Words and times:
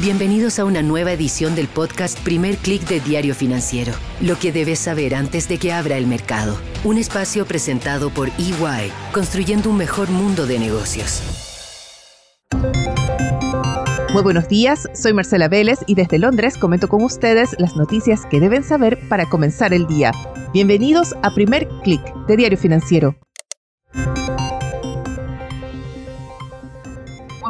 Bienvenidos 0.00 0.60
a 0.60 0.64
una 0.64 0.80
nueva 0.80 1.10
edición 1.10 1.56
del 1.56 1.66
podcast 1.66 2.20
Primer 2.20 2.56
Click 2.58 2.86
de 2.86 3.00
Diario 3.00 3.34
Financiero. 3.34 3.92
Lo 4.20 4.38
que 4.38 4.52
debes 4.52 4.78
saber 4.78 5.12
antes 5.12 5.48
de 5.48 5.58
que 5.58 5.72
abra 5.72 5.96
el 5.96 6.06
mercado. 6.06 6.56
Un 6.84 6.98
espacio 6.98 7.44
presentado 7.46 8.10
por 8.10 8.28
EY, 8.38 8.92
construyendo 9.12 9.70
un 9.70 9.76
mejor 9.76 10.08
mundo 10.08 10.46
de 10.46 10.60
negocios. 10.60 11.20
Muy 14.12 14.22
buenos 14.22 14.46
días, 14.46 14.88
soy 14.94 15.14
Marcela 15.14 15.48
Vélez 15.48 15.80
y 15.88 15.96
desde 15.96 16.20
Londres 16.20 16.56
comento 16.56 16.86
con 16.88 17.02
ustedes 17.02 17.56
las 17.58 17.74
noticias 17.74 18.24
que 18.24 18.38
deben 18.38 18.62
saber 18.62 19.00
para 19.08 19.28
comenzar 19.28 19.74
el 19.74 19.88
día. 19.88 20.12
Bienvenidos 20.52 21.16
a 21.24 21.34
Primer 21.34 21.66
Click 21.82 22.02
de 22.28 22.36
Diario 22.36 22.56
Financiero. 22.56 23.16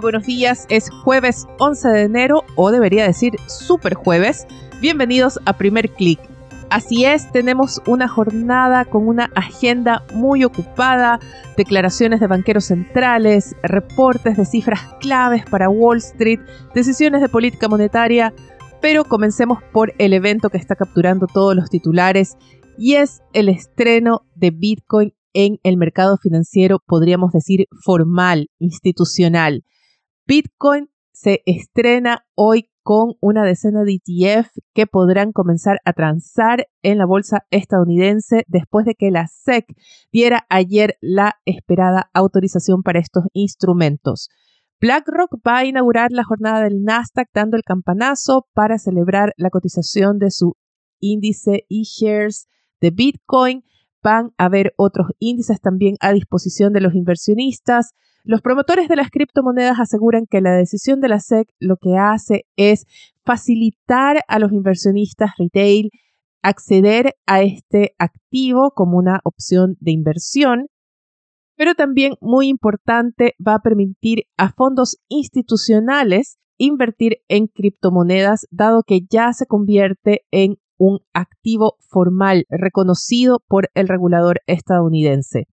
Buenos 0.00 0.24
días. 0.24 0.66
Es 0.68 0.90
jueves 0.90 1.46
11 1.58 1.88
de 1.88 2.02
enero, 2.02 2.44
o 2.56 2.70
debería 2.70 3.04
decir 3.04 3.34
super 3.46 3.94
jueves. 3.94 4.46
Bienvenidos 4.80 5.40
a 5.44 5.56
Primer 5.56 5.90
Click. 5.90 6.20
Así 6.70 7.04
es, 7.04 7.32
tenemos 7.32 7.80
una 7.86 8.08
jornada 8.08 8.84
con 8.84 9.08
una 9.08 9.30
agenda 9.34 10.04
muy 10.14 10.44
ocupada, 10.44 11.18
declaraciones 11.56 12.20
de 12.20 12.26
banqueros 12.26 12.66
centrales, 12.66 13.56
reportes 13.62 14.36
de 14.36 14.44
cifras 14.44 14.80
claves 15.00 15.44
para 15.46 15.70
Wall 15.70 15.96
Street, 15.98 16.40
decisiones 16.74 17.22
de 17.22 17.30
política 17.30 17.68
monetaria, 17.68 18.34
pero 18.82 19.04
comencemos 19.04 19.62
por 19.72 19.94
el 19.98 20.12
evento 20.12 20.50
que 20.50 20.58
está 20.58 20.76
capturando 20.76 21.26
todos 21.26 21.56
los 21.56 21.70
titulares 21.70 22.36
y 22.76 22.96
es 22.96 23.22
el 23.32 23.48
estreno 23.48 24.20
de 24.34 24.50
Bitcoin 24.50 25.14
en 25.32 25.58
el 25.62 25.78
mercado 25.78 26.18
financiero, 26.18 26.80
podríamos 26.86 27.32
decir 27.32 27.66
formal, 27.82 28.50
institucional. 28.58 29.64
Bitcoin 30.28 30.90
se 31.10 31.40
estrena 31.46 32.26
hoy 32.34 32.68
con 32.82 33.14
una 33.22 33.44
decena 33.44 33.82
de 33.82 33.94
ETF 33.94 34.50
que 34.74 34.86
podrán 34.86 35.32
comenzar 35.32 35.78
a 35.86 35.94
transar 35.94 36.66
en 36.82 36.98
la 36.98 37.06
bolsa 37.06 37.46
estadounidense 37.50 38.44
después 38.46 38.84
de 38.84 38.94
que 38.94 39.10
la 39.10 39.26
SEC 39.26 39.64
diera 40.12 40.44
ayer 40.50 40.98
la 41.00 41.36
esperada 41.46 42.10
autorización 42.12 42.82
para 42.82 43.00
estos 43.00 43.24
instrumentos. 43.32 44.28
BlackRock 44.82 45.36
va 45.46 45.60
a 45.60 45.64
inaugurar 45.64 46.10
la 46.12 46.24
jornada 46.24 46.62
del 46.62 46.82
Nasdaq 46.82 47.30
dando 47.32 47.56
el 47.56 47.62
campanazo 47.62 48.48
para 48.52 48.78
celebrar 48.78 49.32
la 49.38 49.48
cotización 49.48 50.18
de 50.18 50.30
su 50.30 50.56
índice 51.00 51.64
e-shares 51.70 52.48
de 52.82 52.90
Bitcoin. 52.90 53.64
Van 54.02 54.32
a 54.38 54.46
haber 54.46 54.72
otros 54.76 55.08
índices 55.18 55.60
también 55.60 55.96
a 56.00 56.12
disposición 56.12 56.72
de 56.72 56.80
los 56.80 56.94
inversionistas. 56.94 57.92
Los 58.24 58.42
promotores 58.42 58.88
de 58.88 58.96
las 58.96 59.10
criptomonedas 59.10 59.80
aseguran 59.80 60.26
que 60.28 60.40
la 60.40 60.52
decisión 60.52 61.00
de 61.00 61.08
la 61.08 61.20
SEC 61.20 61.48
lo 61.58 61.76
que 61.76 61.96
hace 61.96 62.46
es 62.56 62.86
facilitar 63.24 64.22
a 64.28 64.38
los 64.38 64.52
inversionistas 64.52 65.32
retail 65.38 65.90
acceder 66.42 67.14
a 67.26 67.42
este 67.42 67.94
activo 67.98 68.72
como 68.74 68.96
una 68.98 69.20
opción 69.24 69.76
de 69.80 69.92
inversión, 69.92 70.68
pero 71.56 71.74
también 71.74 72.14
muy 72.20 72.48
importante 72.48 73.34
va 73.44 73.54
a 73.54 73.62
permitir 73.62 74.24
a 74.36 74.52
fondos 74.52 74.98
institucionales 75.08 76.38
invertir 76.56 77.18
en 77.28 77.46
criptomonedas, 77.46 78.46
dado 78.50 78.82
que 78.82 79.00
ya 79.08 79.32
se 79.32 79.46
convierte 79.46 80.22
en 80.30 80.56
un 80.78 81.00
activo 81.12 81.76
formal 81.80 82.46
reconocido 82.48 83.40
por 83.46 83.70
el 83.74 83.88
regulador 83.88 84.40
estadounidense. 84.46 85.46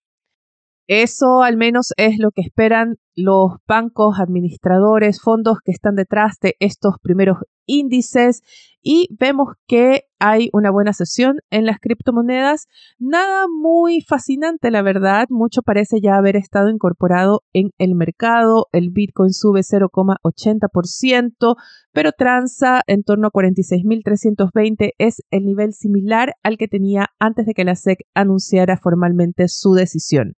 Eso 0.87 1.43
al 1.43 1.55
menos 1.55 1.93
es 1.97 2.17
lo 2.19 2.31
que 2.31 2.41
esperan 2.41 2.95
los 3.15 3.53
bancos, 3.67 4.19
administradores, 4.19 5.21
fondos 5.21 5.59
que 5.63 5.71
están 5.71 5.95
detrás 5.95 6.39
de 6.41 6.55
estos 6.59 6.95
primeros 7.01 7.37
índices 7.65 8.41
y 8.81 9.07
vemos 9.17 9.53
que 9.65 10.01
hay 10.19 10.49
una 10.51 10.71
buena 10.71 10.91
sesión 10.91 11.37
en 11.49 11.65
las 11.65 11.79
criptomonedas. 11.79 12.67
Nada 12.99 13.45
muy 13.47 14.01
fascinante, 14.01 14.71
la 14.71 14.81
verdad. 14.81 15.27
Mucho 15.29 15.61
parece 15.61 16.01
ya 16.01 16.17
haber 16.17 16.35
estado 16.35 16.69
incorporado 16.69 17.43
en 17.53 17.69
el 17.77 17.95
mercado. 17.95 18.67
El 18.73 18.89
Bitcoin 18.91 19.31
sube 19.31 19.61
0,80%, 19.61 21.55
pero 21.93 22.11
transa 22.11 22.81
en 22.87 23.03
torno 23.03 23.27
a 23.27 23.31
46.320. 23.31 24.91
Es 24.97 25.21
el 25.31 25.45
nivel 25.45 25.71
similar 25.73 26.33
al 26.43 26.57
que 26.57 26.67
tenía 26.67 27.07
antes 27.19 27.45
de 27.45 27.53
que 27.53 27.63
la 27.63 27.75
SEC 27.75 27.99
anunciara 28.13 28.77
formalmente 28.77 29.47
su 29.47 29.73
decisión. 29.73 30.35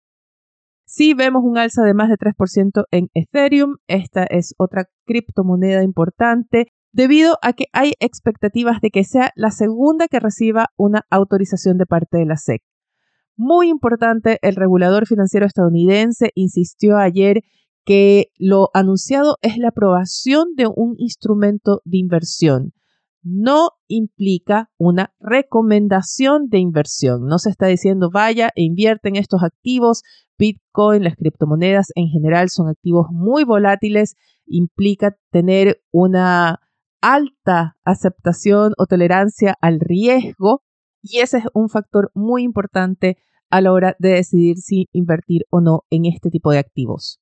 Sí 0.97 1.13
vemos 1.13 1.43
un 1.43 1.57
alza 1.57 1.83
de 1.83 1.93
más 1.93 2.07
de 2.07 2.15
3% 2.15 2.85
en 2.89 3.09
Ethereum. 3.13 3.75
Esta 3.85 4.23
es 4.23 4.55
otra 4.57 4.85
criptomoneda 5.05 5.83
importante 5.83 6.67
debido 6.93 7.37
a 7.41 7.51
que 7.51 7.65
hay 7.73 7.95
expectativas 7.99 8.79
de 8.79 8.91
que 8.91 9.03
sea 9.03 9.31
la 9.35 9.51
segunda 9.51 10.07
que 10.07 10.21
reciba 10.21 10.67
una 10.77 11.01
autorización 11.09 11.77
de 11.77 11.85
parte 11.85 12.17
de 12.17 12.25
la 12.25 12.37
SEC. 12.37 12.61
Muy 13.35 13.67
importante, 13.67 14.39
el 14.41 14.55
regulador 14.55 15.05
financiero 15.05 15.45
estadounidense 15.45 16.31
insistió 16.33 16.95
ayer 16.95 17.41
que 17.83 18.27
lo 18.37 18.69
anunciado 18.73 19.35
es 19.41 19.57
la 19.57 19.67
aprobación 19.67 20.55
de 20.55 20.67
un 20.67 20.95
instrumento 20.97 21.81
de 21.83 21.97
inversión 21.97 22.71
no 23.25 23.71
implica 23.87 24.69
una 24.77 25.11
recomendación 25.19 26.47
de 26.47 26.59
inversión. 26.59 27.25
No 27.25 27.39
se 27.39 27.49
está 27.49 27.65
diciendo 27.65 28.11
vaya 28.13 28.51
e 28.55 28.61
invierte 28.61 29.09
en 29.09 29.15
estos 29.15 29.41
activos. 29.41 30.03
Bitcoin, 30.37 31.03
las 31.03 31.15
criptomonedas 31.15 31.87
en 31.95 32.07
general 32.07 32.49
son 32.49 32.69
activos 32.69 33.07
muy 33.09 33.43
volátiles. 33.43 34.15
Implica 34.45 35.17
tener 35.31 35.81
una 35.91 36.59
alta 37.01 37.77
aceptación 37.83 38.73
o 38.77 38.85
tolerancia 38.85 39.55
al 39.59 39.79
riesgo 39.79 40.61
y 41.01 41.19
ese 41.19 41.39
es 41.39 41.45
un 41.53 41.69
factor 41.69 42.11
muy 42.13 42.43
importante 42.43 43.17
a 43.49 43.59
la 43.61 43.71
hora 43.71 43.95
de 43.97 44.09
decidir 44.09 44.57
si 44.57 44.87
invertir 44.91 45.45
o 45.49 45.61
no 45.61 45.81
en 45.89 46.05
este 46.05 46.29
tipo 46.29 46.51
de 46.51 46.59
activos. 46.59 47.19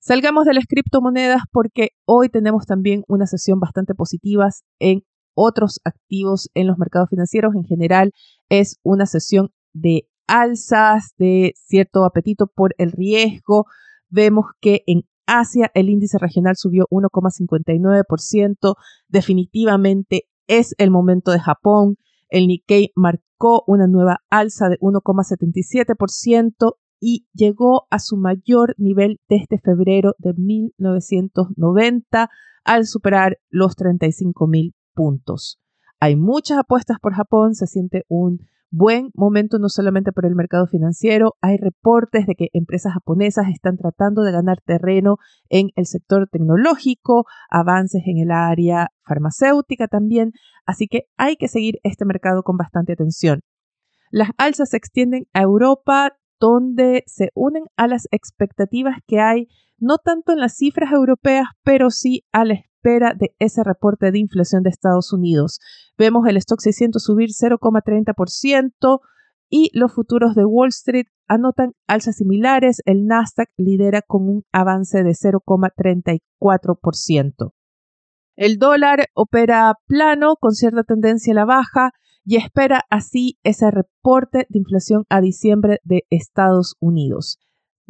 Salgamos 0.00 0.46
de 0.46 0.54
las 0.54 0.64
criptomonedas 0.66 1.42
porque 1.50 1.90
hoy 2.06 2.28
tenemos 2.30 2.64
también 2.64 3.04
una 3.08 3.26
sesión 3.26 3.60
bastante 3.60 3.94
positiva 3.94 4.48
en 4.78 5.02
otros 5.34 5.80
activos 5.84 6.50
en 6.54 6.66
los 6.66 6.78
mercados 6.78 7.08
financieros. 7.10 7.54
En 7.54 7.64
general 7.64 8.12
es 8.48 8.78
una 8.82 9.06
sesión 9.06 9.50
de 9.72 10.08
alzas, 10.26 11.14
de 11.18 11.54
cierto 11.56 12.04
apetito 12.04 12.46
por 12.46 12.74
el 12.78 12.92
riesgo. 12.92 13.66
Vemos 14.08 14.46
que 14.60 14.82
en 14.86 15.02
Asia 15.26 15.70
el 15.74 15.88
índice 15.88 16.18
regional 16.18 16.56
subió 16.56 16.86
1,59%. 16.90 18.74
Definitivamente 19.08 20.24
es 20.46 20.74
el 20.78 20.90
momento 20.90 21.30
de 21.30 21.40
Japón. 21.40 21.96
El 22.28 22.46
Nikkei 22.46 22.92
marcó 22.94 23.64
una 23.66 23.86
nueva 23.86 24.20
alza 24.30 24.68
de 24.68 24.78
1,77% 24.78 26.74
y 27.00 27.26
llegó 27.32 27.86
a 27.90 27.98
su 27.98 28.16
mayor 28.16 28.74
nivel 28.76 29.20
desde 29.28 29.58
febrero 29.58 30.14
de 30.18 30.34
1990 30.34 32.28
al 32.64 32.86
superar 32.86 33.38
los 33.48 33.74
35 33.74 34.46
mil 34.46 34.74
puntos. 34.94 35.60
Hay 36.00 36.16
muchas 36.16 36.58
apuestas 36.58 36.98
por 37.00 37.14
Japón, 37.14 37.54
se 37.54 37.66
siente 37.66 38.04
un 38.08 38.40
buen 38.70 39.10
momento 39.14 39.58
no 39.58 39.68
solamente 39.68 40.12
por 40.12 40.24
el 40.24 40.34
mercado 40.34 40.66
financiero, 40.66 41.34
hay 41.40 41.56
reportes 41.56 42.26
de 42.26 42.34
que 42.36 42.48
empresas 42.52 42.94
japonesas 42.94 43.48
están 43.48 43.76
tratando 43.76 44.22
de 44.22 44.32
ganar 44.32 44.60
terreno 44.64 45.16
en 45.48 45.70
el 45.74 45.86
sector 45.86 46.28
tecnológico, 46.30 47.24
avances 47.50 48.02
en 48.06 48.18
el 48.18 48.30
área 48.30 48.88
farmacéutica 49.04 49.88
también, 49.88 50.32
así 50.66 50.86
que 50.86 51.02
hay 51.16 51.36
que 51.36 51.48
seguir 51.48 51.80
este 51.82 52.04
mercado 52.04 52.42
con 52.42 52.56
bastante 52.56 52.92
atención. 52.92 53.40
Las 54.10 54.30
alzas 54.38 54.70
se 54.70 54.76
extienden 54.76 55.26
a 55.32 55.42
Europa, 55.42 56.16
donde 56.38 57.04
se 57.06 57.30
unen 57.34 57.64
a 57.76 57.86
las 57.86 58.08
expectativas 58.10 58.96
que 59.06 59.20
hay, 59.20 59.48
no 59.78 59.98
tanto 59.98 60.32
en 60.32 60.38
las 60.38 60.56
cifras 60.56 60.92
europeas, 60.92 61.46
pero 61.62 61.90
sí 61.90 62.24
a 62.32 62.44
la 62.44 62.54
espera 62.80 63.14
de 63.14 63.34
ese 63.38 63.62
reporte 63.62 64.10
de 64.10 64.18
inflación 64.18 64.62
de 64.62 64.70
Estados 64.70 65.12
Unidos. 65.12 65.60
Vemos 65.98 66.26
el 66.26 66.38
stock 66.38 66.60
600 66.60 67.02
subir 67.02 67.28
0,30% 67.30 69.00
y 69.50 69.70
los 69.74 69.92
futuros 69.92 70.34
de 70.34 70.44
Wall 70.44 70.68
Street 70.68 71.06
anotan 71.28 71.72
alzas 71.86 72.16
similares. 72.16 72.80
El 72.86 73.06
Nasdaq 73.06 73.50
lidera 73.56 74.00
con 74.02 74.28
un 74.28 74.44
avance 74.52 75.02
de 75.02 75.10
0,34%. 75.10 77.52
El 78.36 78.58
dólar 78.58 79.08
opera 79.14 79.74
plano 79.86 80.36
con 80.40 80.52
cierta 80.52 80.84
tendencia 80.84 81.32
a 81.32 81.36
la 81.36 81.44
baja 81.44 81.90
y 82.24 82.36
espera 82.36 82.84
así 82.88 83.38
ese 83.42 83.70
reporte 83.70 84.46
de 84.48 84.58
inflación 84.58 85.04
a 85.10 85.20
diciembre 85.20 85.80
de 85.84 86.06
Estados 86.10 86.76
Unidos. 86.80 87.38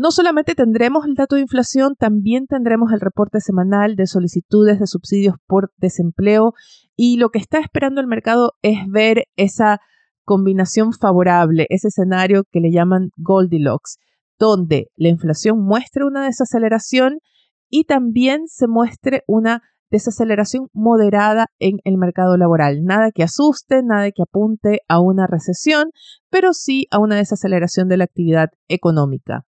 No 0.03 0.13
solamente 0.13 0.55
tendremos 0.55 1.05
el 1.05 1.13
dato 1.13 1.35
de 1.35 1.43
inflación, 1.43 1.95
también 1.95 2.47
tendremos 2.47 2.91
el 2.91 3.01
reporte 3.01 3.39
semanal 3.39 3.97
de 3.97 4.07
solicitudes 4.07 4.81
de 4.81 4.87
subsidios 4.87 5.35
por 5.47 5.73
desempleo 5.77 6.55
y 6.97 7.19
lo 7.19 7.29
que 7.29 7.39
está 7.39 7.59
esperando 7.59 8.01
el 8.01 8.07
mercado 8.07 8.53
es 8.63 8.79
ver 8.89 9.25
esa 9.37 9.79
combinación 10.25 10.95
favorable, 10.95 11.67
ese 11.69 11.89
escenario 11.89 12.45
que 12.51 12.61
le 12.61 12.73
llaman 12.73 13.11
Goldilocks, 13.19 13.99
donde 14.39 14.87
la 14.97 15.11
inflación 15.11 15.63
muestre 15.63 16.07
una 16.07 16.25
desaceleración 16.25 17.19
y 17.69 17.85
también 17.85 18.45
se 18.47 18.69
muestre 18.69 19.23
una 19.27 19.61
desaceleración 19.91 20.69
moderada 20.73 21.49
en 21.59 21.77
el 21.85 21.99
mercado 21.99 22.39
laboral. 22.39 22.85
Nada 22.85 23.11
que 23.15 23.23
asuste, 23.23 23.83
nada 23.83 24.11
que 24.13 24.23
apunte 24.23 24.81
a 24.89 24.99
una 24.99 25.27
recesión, 25.27 25.91
pero 26.31 26.55
sí 26.55 26.87
a 26.91 27.01
una 27.01 27.17
desaceleración 27.17 27.87
de 27.89 27.99
la 27.99 28.05
actividad 28.05 28.49
económica. 28.67 29.45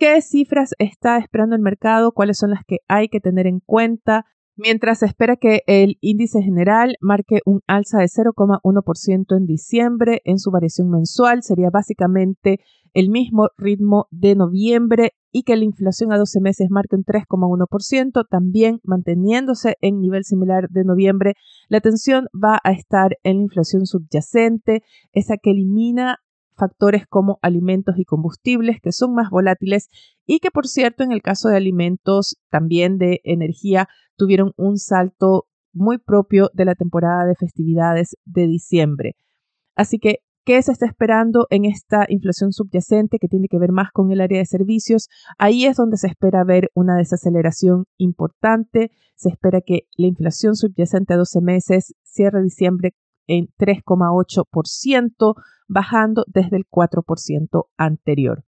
¿Qué 0.00 0.22
cifras 0.22 0.70
está 0.78 1.18
esperando 1.18 1.54
el 1.54 1.60
mercado? 1.60 2.12
¿Cuáles 2.12 2.38
son 2.38 2.48
las 2.48 2.64
que 2.66 2.78
hay 2.88 3.08
que 3.08 3.20
tener 3.20 3.46
en 3.46 3.60
cuenta? 3.60 4.24
Mientras 4.56 5.00
se 5.00 5.04
espera 5.04 5.36
que 5.36 5.60
el 5.66 5.98
índice 6.00 6.40
general 6.40 6.96
marque 7.02 7.40
un 7.44 7.60
alza 7.66 7.98
de 7.98 8.06
0,1% 8.06 9.36
en 9.36 9.44
diciembre 9.44 10.22
en 10.24 10.38
su 10.38 10.50
variación 10.50 10.88
mensual, 10.88 11.42
sería 11.42 11.68
básicamente 11.70 12.60
el 12.94 13.10
mismo 13.10 13.50
ritmo 13.58 14.06
de 14.10 14.36
noviembre 14.36 15.12
y 15.32 15.42
que 15.42 15.54
la 15.56 15.64
inflación 15.64 16.14
a 16.14 16.16
12 16.16 16.40
meses 16.40 16.68
marque 16.70 16.96
un 16.96 17.04
3,1%, 17.04 18.26
también 18.26 18.80
manteniéndose 18.82 19.76
en 19.82 20.00
nivel 20.00 20.24
similar 20.24 20.70
de 20.70 20.84
noviembre. 20.84 21.34
La 21.68 21.76
atención 21.76 22.24
va 22.32 22.58
a 22.64 22.72
estar 22.72 23.18
en 23.22 23.36
la 23.36 23.42
inflación 23.42 23.84
subyacente, 23.84 24.82
esa 25.12 25.36
que 25.36 25.50
elimina 25.50 26.20
factores 26.60 27.06
como 27.08 27.38
alimentos 27.42 27.96
y 27.98 28.04
combustibles 28.04 28.80
que 28.80 28.92
son 28.92 29.14
más 29.14 29.30
volátiles 29.30 29.88
y 30.26 30.38
que 30.38 30.50
por 30.50 30.68
cierto 30.68 31.02
en 31.02 31.10
el 31.10 31.22
caso 31.22 31.48
de 31.48 31.56
alimentos 31.56 32.36
también 32.50 32.98
de 32.98 33.20
energía 33.24 33.88
tuvieron 34.16 34.52
un 34.56 34.76
salto 34.76 35.46
muy 35.72 35.98
propio 35.98 36.50
de 36.52 36.66
la 36.66 36.74
temporada 36.74 37.24
de 37.24 37.34
festividades 37.34 38.16
de 38.24 38.46
diciembre. 38.46 39.16
Así 39.74 39.98
que 39.98 40.20
¿Qué 40.46 40.60
se 40.62 40.72
está 40.72 40.86
esperando 40.86 41.46
en 41.50 41.66
esta 41.66 42.06
inflación 42.08 42.52
subyacente 42.52 43.18
que 43.18 43.28
tiene 43.28 43.46
que 43.46 43.58
ver 43.58 43.72
más 43.72 43.92
con 43.92 44.10
el 44.10 44.22
área 44.22 44.38
de 44.38 44.46
servicios? 44.46 45.08
Ahí 45.36 45.66
es 45.66 45.76
donde 45.76 45.98
se 45.98 46.06
espera 46.06 46.44
ver 46.44 46.70
una 46.74 46.96
desaceleración 46.96 47.84
importante. 47.98 48.90
Se 49.16 49.28
espera 49.28 49.60
que 49.60 49.82
la 49.96 50.06
inflación 50.06 50.56
subyacente 50.56 51.12
a 51.12 51.18
12 51.18 51.40
meses 51.42 51.94
cierre 52.02 52.42
diciembre 52.42 52.94
en 53.30 53.48
3,8%, 53.58 55.34
bajando 55.68 56.24
desde 56.26 56.56
el 56.56 56.64
4% 56.68 57.66
anterior. 57.76 58.44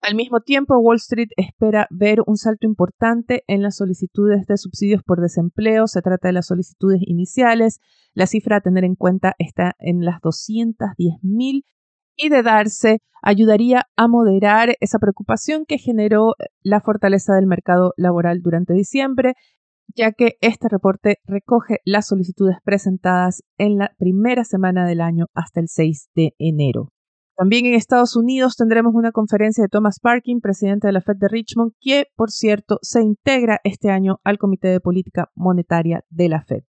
Al 0.00 0.14
mismo 0.14 0.40
tiempo, 0.40 0.78
Wall 0.78 0.96
Street 0.96 1.28
espera 1.36 1.86
ver 1.90 2.22
un 2.26 2.38
salto 2.38 2.66
importante 2.66 3.44
en 3.46 3.62
las 3.62 3.76
solicitudes 3.76 4.46
de 4.46 4.56
subsidios 4.56 5.02
por 5.02 5.20
desempleo. 5.20 5.86
Se 5.86 6.00
trata 6.00 6.28
de 6.28 6.32
las 6.32 6.46
solicitudes 6.46 7.02
iniciales. 7.02 7.80
La 8.14 8.26
cifra 8.26 8.56
a 8.56 8.60
tener 8.62 8.84
en 8.84 8.94
cuenta 8.94 9.34
está 9.38 9.76
en 9.78 10.06
las 10.06 10.22
210 10.22 11.16
mil 11.22 11.66
y 12.16 12.30
de 12.30 12.42
darse 12.42 13.02
ayudaría 13.22 13.86
a 13.96 14.08
moderar 14.08 14.74
esa 14.80 14.98
preocupación 14.98 15.66
que 15.66 15.76
generó 15.76 16.34
la 16.62 16.80
fortaleza 16.80 17.34
del 17.34 17.46
mercado 17.46 17.92
laboral 17.98 18.40
durante 18.40 18.72
diciembre, 18.72 19.34
ya 19.94 20.12
que 20.12 20.36
este 20.40 20.68
reporte 20.68 21.18
recoge 21.24 21.78
las 21.84 22.06
solicitudes 22.06 22.56
presentadas 22.64 23.42
en 23.58 23.78
la 23.78 23.92
primera 23.98 24.44
semana 24.44 24.86
del 24.86 25.00
año 25.00 25.26
hasta 25.34 25.60
el 25.60 25.68
6 25.68 26.10
de 26.14 26.34
enero. 26.38 26.92
También 27.36 27.64
en 27.64 27.74
Estados 27.74 28.16
Unidos 28.16 28.56
tendremos 28.56 28.94
una 28.94 29.12
conferencia 29.12 29.62
de 29.62 29.68
Thomas 29.68 29.98
Parkin, 29.98 30.40
presidente 30.40 30.88
de 30.88 30.92
la 30.92 31.00
Fed 31.00 31.16
de 31.16 31.28
Richmond, 31.28 31.72
que, 31.80 32.04
por 32.14 32.30
cierto, 32.30 32.78
se 32.82 33.00
integra 33.00 33.60
este 33.64 33.90
año 33.90 34.20
al 34.24 34.36
Comité 34.36 34.68
de 34.68 34.80
Política 34.80 35.30
Monetaria 35.34 36.04
de 36.10 36.28
la 36.28 36.42
Fed. 36.42 36.64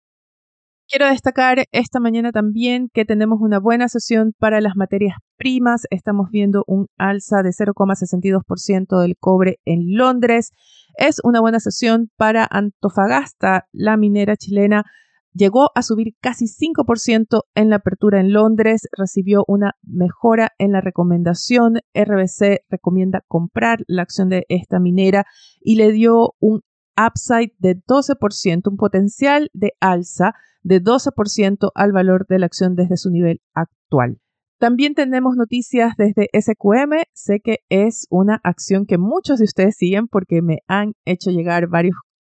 Quiero 0.91 1.07
destacar 1.07 1.65
esta 1.71 2.01
mañana 2.01 2.33
también 2.33 2.89
que 2.95 3.05
tenemos 3.05 3.41
una 3.43 3.59
buena 3.59 3.89
sesión 3.89 4.33
para 4.39 4.63
las 4.63 4.75
materias 4.75 5.19
primas. 5.37 5.83
Estamos 5.91 6.31
viendo 6.31 6.65
un 6.67 6.87
alza 6.97 7.43
de 7.43 7.51
0,62% 7.51 8.99
del 9.03 9.19
cobre 9.21 9.61
en 9.67 9.99
Londres. 9.99 10.53
Es 10.97 11.21
una 11.23 11.43
buena 11.43 11.61
sesión 11.61 12.11
para 12.17 12.49
Antofagasta, 12.51 13.67
la 13.71 13.99
minera 13.99 14.35
chilena 14.37 14.87
llegó 15.35 15.69
a 15.75 15.83
subir 15.83 16.15
casi 16.23 16.47
5% 16.47 17.43
en 17.55 17.69
la 17.69 17.77
apertura 17.77 18.21
en 18.21 18.33
Londres, 18.33 18.89
recibió 18.97 19.45
una 19.47 19.75
mejora 19.83 20.53
en 20.57 20.73
la 20.73 20.81
recomendación. 20.81 21.81
RBC 21.95 22.65
recomienda 22.71 23.23
comprar 23.29 23.81
la 23.87 24.03
acción 24.03 24.31
de 24.31 24.47
esta 24.49 24.81
minera 24.81 25.27
y 25.61 25.77
le 25.77 25.93
dio 25.93 26.35
un 26.41 26.63
upside 26.99 27.53
de 27.59 27.77
12%, 27.77 28.71
un 28.71 28.77
potencial 28.77 29.51
de 29.53 29.73
alza 29.81 30.35
de 30.63 30.83
12% 30.83 31.71
al 31.75 31.93
valor 31.93 32.27
de 32.27 32.39
la 32.39 32.47
acción 32.47 32.75
desde 32.75 32.97
su 32.97 33.11
nivel 33.11 33.41
actual. 33.55 34.19
También 34.59 34.95
tenemos 34.95 35.37
noticias 35.37 35.95
desde 35.97 36.29
SQM. 36.33 37.05
Sé 37.13 37.41
que 37.41 37.59
es 37.69 38.09
una 38.11 38.41
acción 38.43 38.87
que 38.87 38.99
muchos 38.99 39.39
de 39.39 39.45
ustedes 39.45 39.77
siguen 39.77 40.09
porque 40.09 40.43
me 40.43 40.59
han 40.67 40.95
hecho 41.05 41.31
llegar 41.31 41.69
varios 41.69 41.95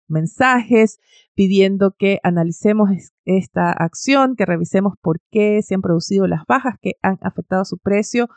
mensajes 0.08 1.00
pidiendo 1.34 1.96
que 1.98 2.20
analicemos 2.22 2.90
esta 3.26 3.72
acción, 3.72 4.36
que 4.36 4.46
revisemos 4.46 4.94
por 5.02 5.20
qué 5.32 5.62
se 5.64 5.74
han 5.74 5.82
producido 5.82 6.28
las 6.28 6.46
bajas 6.48 6.76
que 6.80 6.94
han 7.02 7.18
afectado 7.22 7.66
su 7.66 7.80
precio. 7.80 8.28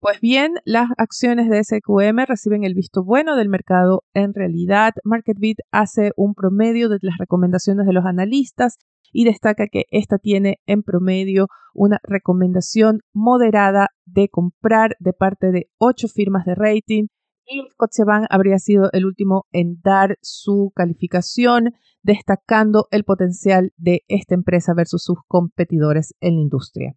Pues 0.00 0.20
bien, 0.20 0.54
las 0.64 0.88
acciones 0.98 1.48
de 1.48 1.62
SQM 1.64 2.26
reciben 2.26 2.64
el 2.64 2.74
visto 2.74 3.02
bueno 3.02 3.34
del 3.34 3.48
mercado. 3.48 4.04
En 4.14 4.34
realidad, 4.34 4.92
MarketBeat 5.04 5.58
hace 5.72 6.12
un 6.16 6.34
promedio 6.34 6.88
de 6.88 6.98
las 7.00 7.16
recomendaciones 7.18 7.86
de 7.86 7.92
los 7.92 8.04
analistas 8.04 8.76
y 9.12 9.24
destaca 9.24 9.66
que 9.66 9.84
esta 9.90 10.18
tiene 10.18 10.58
en 10.66 10.82
promedio 10.82 11.48
una 11.72 11.98
recomendación 12.02 13.00
moderada 13.14 13.88
de 14.04 14.28
comprar 14.28 14.96
de 15.00 15.12
parte 15.12 15.50
de 15.50 15.70
ocho 15.78 16.08
firmas 16.08 16.44
de 16.44 16.54
rating 16.54 17.06
y 17.48 17.62
Scotiabank 17.72 18.26
habría 18.28 18.58
sido 18.58 18.90
el 18.92 19.06
último 19.06 19.46
en 19.52 19.80
dar 19.82 20.18
su 20.20 20.72
calificación, 20.74 21.74
destacando 22.02 22.88
el 22.90 23.04
potencial 23.04 23.72
de 23.76 24.02
esta 24.08 24.34
empresa 24.34 24.74
versus 24.74 25.04
sus 25.04 25.18
competidores 25.28 26.14
en 26.20 26.34
la 26.36 26.42
industria. 26.42 26.96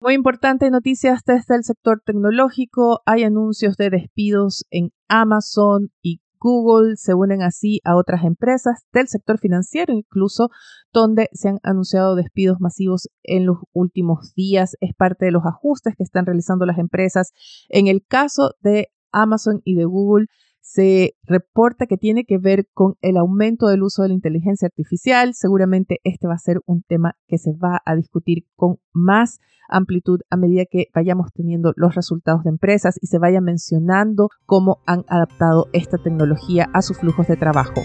Muy 0.00 0.14
importante 0.14 0.70
noticias 0.70 1.22
desde 1.26 1.56
el 1.56 1.64
sector 1.64 2.00
tecnológico. 2.06 3.02
Hay 3.04 3.24
anuncios 3.24 3.76
de 3.76 3.90
despidos 3.90 4.64
en 4.70 4.92
Amazon 5.08 5.90
y 6.02 6.20
Google. 6.38 6.94
Se 6.94 7.14
unen 7.14 7.42
así 7.42 7.80
a 7.82 7.96
otras 7.96 8.22
empresas 8.22 8.86
del 8.92 9.08
sector 9.08 9.40
financiero, 9.40 9.92
incluso 9.92 10.50
donde 10.92 11.28
se 11.32 11.48
han 11.48 11.58
anunciado 11.64 12.14
despidos 12.14 12.60
masivos 12.60 13.08
en 13.24 13.44
los 13.44 13.58
últimos 13.72 14.34
días. 14.36 14.76
Es 14.80 14.94
parte 14.94 15.24
de 15.24 15.32
los 15.32 15.44
ajustes 15.44 15.96
que 15.96 16.04
están 16.04 16.26
realizando 16.26 16.64
las 16.64 16.78
empresas. 16.78 17.32
En 17.68 17.88
el 17.88 18.04
caso 18.06 18.52
de 18.60 18.92
Amazon 19.10 19.62
y 19.64 19.74
de 19.74 19.84
Google 19.84 20.26
se 20.68 21.14
reporta 21.22 21.86
que 21.86 21.96
tiene 21.96 22.24
que 22.24 22.36
ver 22.36 22.66
con 22.74 22.96
el 23.00 23.16
aumento 23.16 23.68
del 23.68 23.82
uso 23.82 24.02
de 24.02 24.08
la 24.08 24.14
inteligencia 24.14 24.66
artificial. 24.66 25.32
Seguramente 25.32 25.98
este 26.04 26.28
va 26.28 26.34
a 26.34 26.38
ser 26.38 26.60
un 26.66 26.82
tema 26.82 27.14
que 27.26 27.38
se 27.38 27.52
va 27.52 27.80
a 27.86 27.96
discutir 27.96 28.44
con 28.54 28.76
más 28.92 29.40
amplitud 29.70 30.20
a 30.28 30.36
medida 30.36 30.64
que 30.70 30.88
vayamos 30.94 31.32
teniendo 31.32 31.72
los 31.76 31.94
resultados 31.94 32.44
de 32.44 32.50
empresas 32.50 32.98
y 33.00 33.06
se 33.06 33.18
vaya 33.18 33.40
mencionando 33.40 34.28
cómo 34.44 34.82
han 34.86 35.04
adaptado 35.08 35.68
esta 35.72 35.96
tecnología 35.96 36.68
a 36.74 36.82
sus 36.82 36.98
flujos 36.98 37.26
de 37.28 37.36
trabajo. 37.36 37.80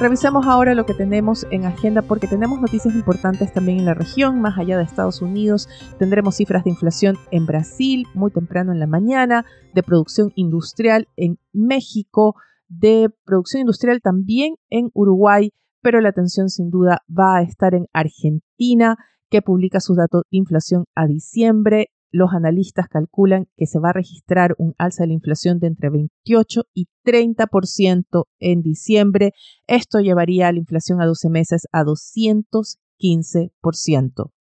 Revisemos 0.00 0.46
ahora 0.46 0.74
lo 0.74 0.86
que 0.86 0.94
tenemos 0.94 1.46
en 1.50 1.66
agenda 1.66 2.00
porque 2.00 2.26
tenemos 2.26 2.58
noticias 2.58 2.94
importantes 2.94 3.52
también 3.52 3.80
en 3.80 3.84
la 3.84 3.92
región, 3.92 4.40
más 4.40 4.56
allá 4.56 4.78
de 4.78 4.82
Estados 4.84 5.20
Unidos. 5.20 5.68
Tendremos 5.98 6.36
cifras 6.36 6.64
de 6.64 6.70
inflación 6.70 7.18
en 7.30 7.44
Brasil 7.44 8.06
muy 8.14 8.30
temprano 8.30 8.72
en 8.72 8.80
la 8.80 8.86
mañana, 8.86 9.44
de 9.74 9.82
producción 9.82 10.32
industrial 10.36 11.06
en 11.16 11.38
México, 11.52 12.34
de 12.66 13.10
producción 13.26 13.60
industrial 13.60 14.00
también 14.00 14.54
en 14.70 14.90
Uruguay, 14.94 15.52
pero 15.82 16.00
la 16.00 16.08
atención 16.08 16.48
sin 16.48 16.70
duda 16.70 17.02
va 17.06 17.36
a 17.36 17.42
estar 17.42 17.74
en 17.74 17.86
Argentina, 17.92 18.96
que 19.28 19.42
publica 19.42 19.80
sus 19.80 19.98
datos 19.98 20.22
de 20.30 20.38
inflación 20.38 20.86
a 20.94 21.06
diciembre 21.06 21.90
los 22.10 22.32
analistas 22.32 22.88
calculan 22.88 23.46
que 23.56 23.66
se 23.66 23.78
va 23.78 23.90
a 23.90 23.94
registrar 23.94 24.56
un 24.58 24.74
alza 24.78 25.04
de 25.04 25.08
la 25.08 25.14
inflación 25.14 25.58
de 25.58 25.66
entre 25.68 25.88
28 25.90 26.62
y 26.74 26.88
30% 27.04 28.24
en 28.38 28.62
diciembre. 28.62 29.32
Esto 29.66 30.00
llevaría 30.00 30.48
a 30.48 30.52
la 30.52 30.58
inflación 30.58 31.00
a 31.00 31.06
12 31.06 31.30
meses 31.30 31.66
a 31.72 31.84
215%. 31.84 34.32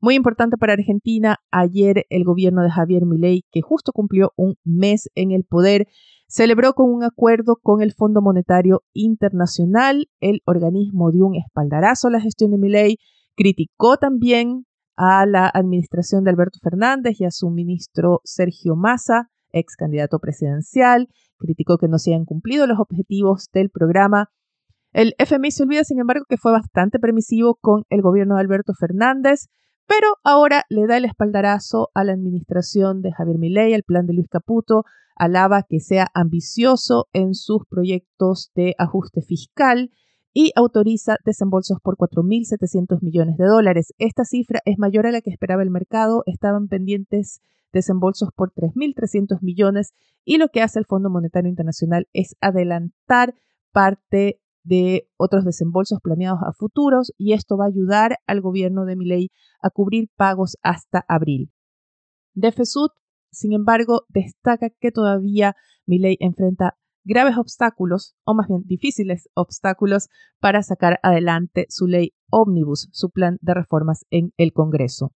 Muy 0.00 0.14
importante 0.14 0.56
para 0.58 0.74
Argentina, 0.74 1.38
ayer 1.50 2.04
el 2.10 2.24
gobierno 2.24 2.62
de 2.62 2.70
Javier 2.70 3.06
Milei, 3.06 3.44
que 3.50 3.62
justo 3.62 3.92
cumplió 3.92 4.32
un 4.36 4.56
mes 4.62 5.08
en 5.14 5.32
el 5.32 5.44
poder, 5.44 5.86
celebró 6.28 6.74
con 6.74 6.92
un 6.92 7.02
acuerdo 7.02 7.56
con 7.62 7.80
el 7.82 7.92
Fondo 7.92 8.20
Monetario 8.20 8.82
Internacional. 8.92 10.10
El 10.20 10.42
organismo 10.44 11.10
dio 11.12 11.24
un 11.26 11.36
espaldarazo 11.36 12.08
a 12.08 12.10
la 12.10 12.20
gestión 12.20 12.50
de 12.50 12.58
Milei, 12.58 12.98
criticó 13.36 13.96
también 13.96 14.66
a 14.96 15.26
la 15.26 15.48
administración 15.52 16.24
de 16.24 16.30
Alberto 16.30 16.58
Fernández 16.62 17.20
y 17.20 17.24
a 17.24 17.30
su 17.30 17.50
ministro 17.50 18.20
Sergio 18.24 18.76
Massa, 18.76 19.30
ex 19.52 19.76
candidato 19.76 20.18
presidencial, 20.18 21.08
criticó 21.38 21.78
que 21.78 21.88
no 21.88 21.98
se 21.98 22.12
hayan 22.12 22.24
cumplido 22.24 22.66
los 22.66 22.80
objetivos 22.80 23.48
del 23.52 23.70
programa. 23.70 24.30
El 24.92 25.14
FMI 25.18 25.50
se 25.50 25.64
olvida, 25.64 25.84
sin 25.84 26.00
embargo, 26.00 26.24
que 26.28 26.38
fue 26.38 26.52
bastante 26.52 26.98
permisivo 26.98 27.56
con 27.60 27.84
el 27.90 28.00
gobierno 28.00 28.36
de 28.36 28.40
Alberto 28.40 28.72
Fernández, 28.72 29.48
pero 29.86 30.08
ahora 30.24 30.64
le 30.68 30.86
da 30.86 30.96
el 30.96 31.04
espaldarazo 31.04 31.90
a 31.94 32.02
la 32.02 32.12
administración 32.12 33.02
de 33.02 33.12
Javier 33.12 33.38
Milei, 33.38 33.74
al 33.74 33.84
plan 33.84 34.06
de 34.06 34.14
Luis 34.14 34.28
Caputo, 34.28 34.84
alaba 35.14 35.62
que 35.62 35.80
sea 35.80 36.08
ambicioso 36.14 37.06
en 37.12 37.34
sus 37.34 37.62
proyectos 37.68 38.50
de 38.54 38.74
ajuste 38.78 39.22
fiscal 39.22 39.90
y 40.38 40.52
autoriza 40.54 41.16
desembolsos 41.24 41.78
por 41.80 41.96
4.700 41.96 43.00
millones 43.00 43.38
de 43.38 43.46
dólares. 43.46 43.94
Esta 43.96 44.26
cifra 44.26 44.60
es 44.66 44.76
mayor 44.76 45.06
a 45.06 45.10
la 45.10 45.22
que 45.22 45.30
esperaba 45.30 45.62
el 45.62 45.70
mercado. 45.70 46.24
Estaban 46.26 46.68
pendientes 46.68 47.40
desembolsos 47.72 48.28
por 48.36 48.52
3.300 48.52 49.40
millones 49.40 49.94
y 50.26 50.36
lo 50.36 50.48
que 50.48 50.60
hace 50.60 50.78
el 50.78 50.84
Fondo 50.84 51.08
Monetario 51.08 51.48
Internacional 51.48 52.06
es 52.12 52.36
adelantar 52.42 53.34
parte 53.72 54.38
de 54.62 55.08
otros 55.16 55.46
desembolsos 55.46 56.00
planeados 56.02 56.40
a 56.46 56.52
futuros 56.52 57.14
y 57.16 57.32
esto 57.32 57.56
va 57.56 57.64
a 57.64 57.68
ayudar 57.68 58.18
al 58.26 58.42
gobierno 58.42 58.84
de 58.84 58.96
Milei 58.96 59.30
a 59.62 59.70
cubrir 59.70 60.10
pagos 60.16 60.58
hasta 60.62 61.02
abril. 61.08 61.50
Defesud, 62.34 62.90
sin 63.30 63.54
embargo, 63.54 64.02
destaca 64.10 64.68
que 64.68 64.92
todavía 64.92 65.56
Milei 65.86 66.18
enfrenta 66.20 66.76
graves 67.06 67.38
obstáculos, 67.38 68.14
o 68.24 68.34
más 68.34 68.48
bien 68.48 68.62
difíciles 68.66 69.28
obstáculos, 69.34 70.08
para 70.40 70.62
sacar 70.62 70.98
adelante 71.02 71.66
su 71.68 71.86
ley 71.86 72.12
Omnibus, 72.30 72.88
su 72.92 73.10
plan 73.10 73.38
de 73.40 73.54
reformas 73.54 74.04
en 74.10 74.32
el 74.36 74.52
Congreso. 74.52 75.12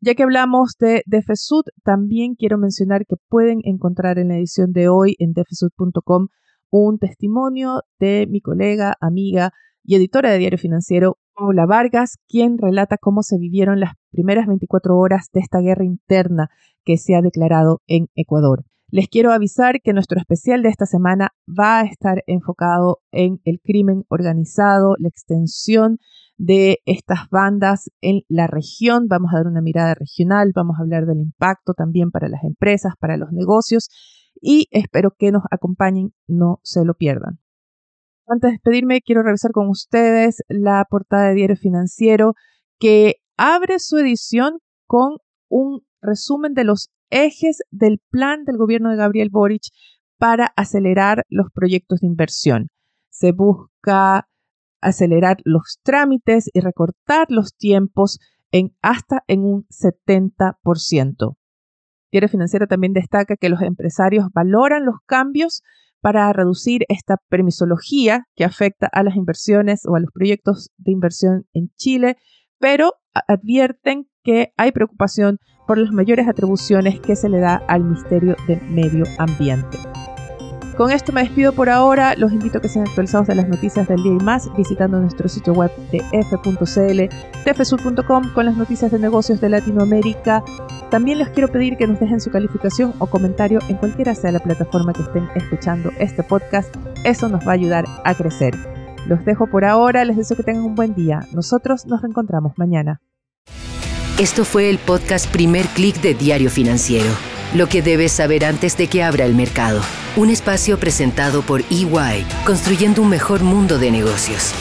Ya 0.00 0.14
que 0.14 0.22
hablamos 0.22 0.74
de 0.78 1.02
Defesud, 1.06 1.62
también 1.84 2.34
quiero 2.34 2.58
mencionar 2.58 3.06
que 3.06 3.16
pueden 3.28 3.60
encontrar 3.64 4.18
en 4.18 4.28
la 4.28 4.36
edición 4.36 4.72
de 4.72 4.88
hoy 4.88 5.14
en 5.18 5.32
defesud.com 5.32 6.28
un 6.70 6.98
testimonio 6.98 7.82
de 8.00 8.26
mi 8.28 8.40
colega, 8.40 8.94
amiga 9.00 9.52
y 9.84 9.94
editora 9.94 10.30
de 10.30 10.38
Diario 10.38 10.58
Financiero, 10.58 11.18
Paula 11.34 11.66
Vargas, 11.66 12.18
quien 12.28 12.58
relata 12.58 12.96
cómo 12.98 13.22
se 13.22 13.38
vivieron 13.38 13.80
las 13.80 13.92
primeras 14.10 14.46
24 14.46 14.96
horas 14.96 15.28
de 15.32 15.40
esta 15.40 15.60
guerra 15.60 15.84
interna 15.84 16.48
que 16.84 16.96
se 16.96 17.14
ha 17.14 17.22
declarado 17.22 17.80
en 17.86 18.08
Ecuador. 18.14 18.64
Les 18.96 19.08
quiero 19.08 19.32
avisar 19.32 19.80
que 19.82 19.92
nuestro 19.92 20.20
especial 20.20 20.62
de 20.62 20.68
esta 20.68 20.86
semana 20.86 21.34
va 21.48 21.80
a 21.80 21.84
estar 21.84 22.22
enfocado 22.28 23.00
en 23.10 23.40
el 23.42 23.58
crimen 23.60 24.04
organizado, 24.08 24.94
la 25.00 25.08
extensión 25.08 25.98
de 26.36 26.78
estas 26.84 27.28
bandas 27.28 27.90
en 28.00 28.20
la 28.28 28.46
región. 28.46 29.08
Vamos 29.08 29.32
a 29.32 29.38
dar 29.38 29.48
una 29.48 29.62
mirada 29.62 29.94
regional, 29.94 30.52
vamos 30.54 30.76
a 30.78 30.82
hablar 30.82 31.06
del 31.06 31.18
impacto 31.18 31.74
también 31.74 32.12
para 32.12 32.28
las 32.28 32.44
empresas, 32.44 32.92
para 33.00 33.16
los 33.16 33.32
negocios 33.32 33.88
y 34.40 34.68
espero 34.70 35.10
que 35.18 35.32
nos 35.32 35.42
acompañen, 35.50 36.14
no 36.28 36.60
se 36.62 36.84
lo 36.84 36.94
pierdan. 36.94 37.40
Antes 38.28 38.50
de 38.50 38.52
despedirme, 38.52 39.02
quiero 39.02 39.24
revisar 39.24 39.50
con 39.50 39.68
ustedes 39.70 40.44
la 40.46 40.86
portada 40.88 41.30
de 41.30 41.34
Diario 41.34 41.56
Financiero 41.56 42.34
que 42.78 43.16
abre 43.36 43.80
su 43.80 43.98
edición 43.98 44.60
con 44.86 45.16
un 45.48 45.80
resumen 46.00 46.54
de 46.54 46.62
los 46.62 46.90
ejes 47.14 47.62
del 47.70 48.00
plan 48.10 48.44
del 48.44 48.56
gobierno 48.56 48.90
de 48.90 48.96
Gabriel 48.96 49.30
Boric 49.30 49.62
para 50.18 50.52
acelerar 50.56 51.22
los 51.28 51.46
proyectos 51.52 52.00
de 52.00 52.08
inversión. 52.08 52.68
Se 53.08 53.30
busca 53.30 54.28
acelerar 54.80 55.38
los 55.44 55.78
trámites 55.82 56.50
y 56.52 56.60
recortar 56.60 57.26
los 57.30 57.54
tiempos 57.56 58.18
en 58.50 58.76
hasta 58.82 59.22
en 59.28 59.44
un 59.44 59.66
70%. 59.68 61.36
Diario 62.10 62.28
Financiero 62.28 62.66
también 62.66 62.92
destaca 62.92 63.36
que 63.36 63.48
los 63.48 63.62
empresarios 63.62 64.26
valoran 64.32 64.84
los 64.84 64.96
cambios 65.06 65.62
para 66.00 66.32
reducir 66.32 66.84
esta 66.88 67.16
permisología 67.28 68.26
que 68.34 68.44
afecta 68.44 68.88
a 68.92 69.02
las 69.02 69.16
inversiones 69.16 69.86
o 69.86 69.96
a 69.96 70.00
los 70.00 70.10
proyectos 70.12 70.70
de 70.76 70.92
inversión 70.92 71.46
en 71.54 71.70
Chile, 71.76 72.16
pero 72.58 72.92
advierten 73.12 74.08
que 74.24 74.52
hay 74.56 74.72
preocupación 74.72 75.38
por 75.66 75.78
las 75.78 75.92
mayores 75.92 76.26
atribuciones 76.26 77.00
que 77.00 77.14
se 77.14 77.28
le 77.28 77.38
da 77.38 77.62
al 77.68 77.84
Ministerio 77.84 78.36
del 78.48 78.60
Medio 78.62 79.04
Ambiente. 79.18 79.78
Con 80.76 80.90
esto 80.90 81.12
me 81.12 81.22
despido 81.22 81.52
por 81.52 81.68
ahora. 81.68 82.16
Los 82.16 82.32
invito 82.32 82.58
a 82.58 82.60
que 82.60 82.68
sean 82.68 82.88
actualizados 82.88 83.28
de 83.28 83.36
las 83.36 83.48
noticias 83.48 83.86
del 83.86 84.02
día 84.02 84.12
y 84.12 84.24
más 84.24 84.50
visitando 84.56 84.98
nuestro 84.98 85.28
sitio 85.28 85.52
web 85.52 85.70
de 85.92 86.02
f.cl, 86.10 87.14
tfsur.com 87.44 88.32
con 88.34 88.44
las 88.44 88.56
noticias 88.56 88.90
de 88.90 88.98
negocios 88.98 89.40
de 89.40 89.50
Latinoamérica. 89.50 90.42
También 90.90 91.18
les 91.18 91.28
quiero 91.28 91.48
pedir 91.48 91.76
que 91.76 91.86
nos 91.86 92.00
dejen 92.00 92.20
su 92.20 92.30
calificación 92.30 92.92
o 92.98 93.06
comentario 93.06 93.60
en 93.68 93.76
cualquiera 93.76 94.16
sea 94.16 94.32
la 94.32 94.40
plataforma 94.40 94.92
que 94.92 95.02
estén 95.02 95.28
escuchando 95.36 95.90
este 96.00 96.24
podcast. 96.24 96.74
Eso 97.04 97.28
nos 97.28 97.46
va 97.46 97.52
a 97.52 97.54
ayudar 97.54 97.84
a 98.04 98.14
crecer. 98.14 98.54
Los 99.06 99.24
dejo 99.24 99.46
por 99.46 99.64
ahora, 99.64 100.04
les 100.04 100.16
deseo 100.16 100.36
que 100.36 100.42
tengan 100.42 100.64
un 100.64 100.74
buen 100.74 100.94
día. 100.94 101.20
Nosotros 101.32 101.86
nos 101.86 102.02
reencontramos 102.02 102.54
mañana. 102.56 103.00
Esto 104.18 104.44
fue 104.44 104.70
el 104.70 104.78
podcast 104.78 105.26
Primer 105.26 105.66
Click 105.66 106.00
de 106.00 106.14
Diario 106.14 106.48
Financiero. 106.48 107.10
Lo 107.52 107.68
que 107.68 107.82
debes 107.82 108.12
saber 108.12 108.44
antes 108.44 108.76
de 108.76 108.86
que 108.86 109.02
abra 109.02 109.24
el 109.24 109.34
mercado. 109.34 109.80
Un 110.14 110.30
espacio 110.30 110.78
presentado 110.78 111.42
por 111.42 111.62
EY, 111.62 112.24
construyendo 112.46 113.02
un 113.02 113.08
mejor 113.08 113.42
mundo 113.42 113.76
de 113.76 113.90
negocios. 113.90 114.52